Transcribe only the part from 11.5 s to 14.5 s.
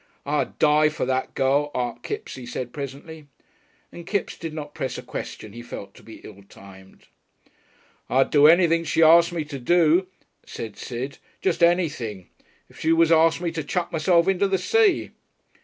anything. If she was to ask me to chuck myself into